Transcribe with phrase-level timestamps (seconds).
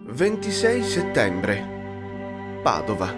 [0.00, 2.60] 26 settembre.
[2.62, 3.14] Padova.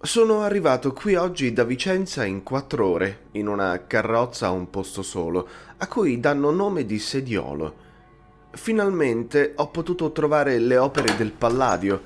[0.00, 5.02] Sono arrivato qui oggi da Vicenza in quattro ore, in una carrozza a un posto
[5.02, 5.46] solo,
[5.76, 7.74] a cui danno nome di sediolo.
[8.52, 12.00] Finalmente ho potuto trovare le opere del Palladio.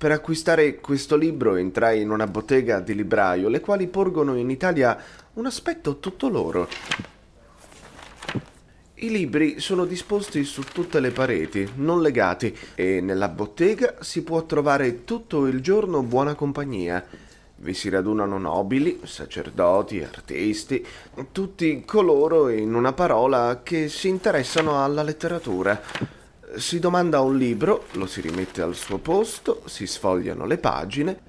[0.00, 4.98] Per acquistare questo libro entrai in una bottega di libraio, le quali porgono in Italia
[5.34, 6.66] un aspetto tutto loro.
[8.94, 14.46] I libri sono disposti su tutte le pareti, non legati, e nella bottega si può
[14.46, 17.04] trovare tutto il giorno buona compagnia.
[17.56, 20.82] Vi si radunano nobili, sacerdoti, artisti,
[21.30, 26.19] tutti coloro, in una parola, che si interessano alla letteratura.
[26.56, 31.20] Si domanda un libro, lo si rimette al suo posto, si sfogliano le pagine,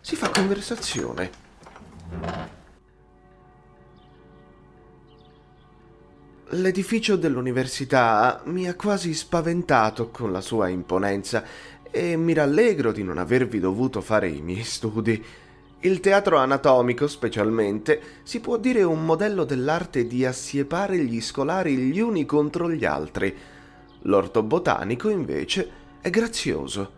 [0.00, 1.30] si fa conversazione.
[6.52, 11.44] L'edificio dell'università mi ha quasi spaventato con la sua imponenza
[11.90, 15.22] e mi rallegro di non avervi dovuto fare i miei studi.
[15.80, 22.00] Il teatro anatomico, specialmente, si può dire un modello dell'arte di assiepare gli scolari gli
[22.00, 23.36] uni contro gli altri.
[24.02, 26.96] L'orto botanico, invece, è grazioso.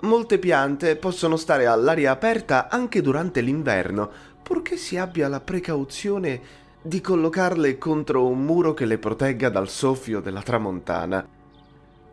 [0.00, 4.10] Molte piante possono stare all'aria aperta anche durante l'inverno,
[4.42, 6.40] purché si abbia la precauzione
[6.80, 11.26] di collocarle contro un muro che le protegga dal soffio della tramontana.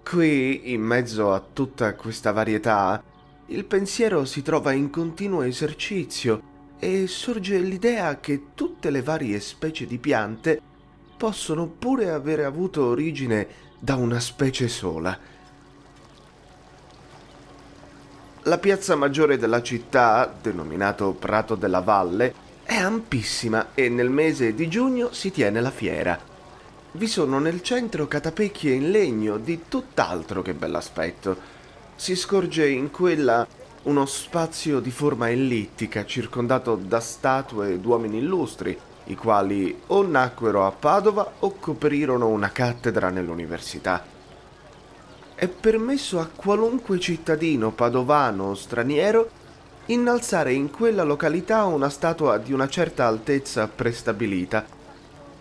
[0.03, 3.01] Qui, in mezzo a tutta questa varietà,
[3.47, 6.41] il pensiero si trova in continuo esercizio
[6.79, 10.61] e sorge l'idea che tutte le varie specie di piante
[11.17, 13.47] possono pure avere avuto origine
[13.79, 15.17] da una specie sola.
[18.43, 24.67] La piazza maggiore della città, denominato Prato della Valle, è ampissima e nel mese di
[24.67, 26.19] giugno si tiene la fiera.
[26.91, 31.37] Vi sono nel centro catapecchie in legno di tutt'altro che bell'aspetto.
[31.95, 33.47] Si scorge in quella
[33.83, 40.71] uno spazio di forma ellittica circondato da statue d'uomini illustri, i quali o nacquero a
[40.71, 44.03] Padova o coprirono una cattedra nell'università.
[45.35, 49.29] È permesso a qualunque cittadino padovano o straniero
[49.87, 54.65] innalzare in quella località una statua di una certa altezza prestabilita.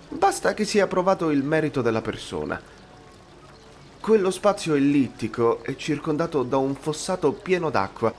[0.08, 2.60] Basta che sia provato il merito della persona.
[4.00, 8.12] Quello spazio ellittico è circondato da un fossato pieno d'acqua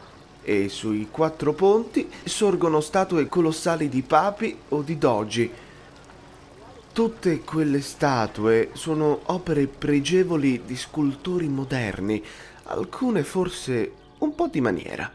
[0.45, 5.51] e sui quattro ponti sorgono statue colossali di papi o di dogi.
[6.93, 12.23] Tutte quelle statue sono opere pregevoli di scultori moderni,
[12.63, 15.11] alcune forse un po' di maniera.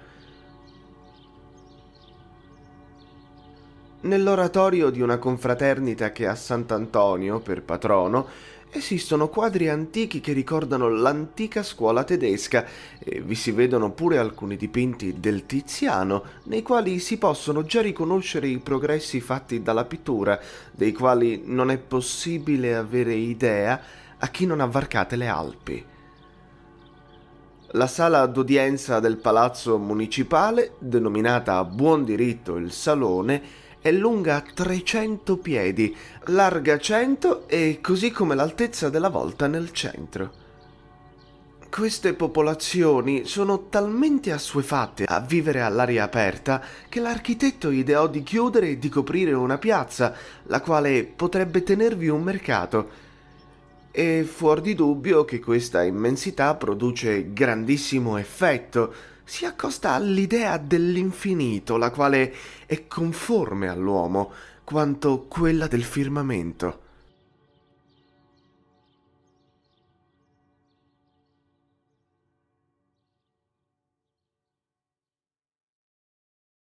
[4.02, 8.28] Nell'oratorio di una confraternita che ha Sant'Antonio per patrono
[8.72, 12.64] esistono quadri antichi che ricordano l'antica scuola tedesca
[12.98, 18.48] e vi si vedono pure alcuni dipinti del Tiziano nei quali si possono già riconoscere
[18.48, 20.38] i progressi fatti dalla pittura,
[20.70, 23.80] dei quali non è possibile avere idea
[24.18, 25.84] a chi non ha varcate le Alpi.
[27.74, 35.38] La sala d'udienza del palazzo municipale, denominata a buon diritto il Salone, è lunga 300
[35.38, 35.96] piedi,
[36.26, 40.48] larga 100 e così come l'altezza della volta nel centro.
[41.70, 48.78] Queste popolazioni sono talmente assuefatte a vivere all'aria aperta che l'architetto ideò di chiudere e
[48.78, 50.12] di coprire una piazza,
[50.44, 52.88] la quale potrebbe tenervi un mercato.
[53.92, 58.92] E fuor di dubbio che questa immensità produce grandissimo effetto,
[59.30, 62.34] si accosta all'idea dell'infinito, la quale
[62.66, 64.32] è conforme all'uomo,
[64.64, 66.80] quanto quella del firmamento.